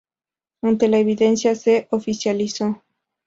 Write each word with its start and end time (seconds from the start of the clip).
Ante 0.63 0.87
la 0.87 0.97
evidencia 0.97 1.53
se 1.53 1.87
oficializó. 1.91 2.81